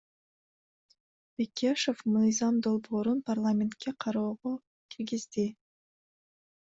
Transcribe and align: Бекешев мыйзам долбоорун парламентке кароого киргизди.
Бекешев 1.41 1.97
мыйзам 2.15 2.53
долбоорун 2.67 3.19
парламентке 3.29 3.89
кароого 4.05 4.53
киргизди. 4.95 5.47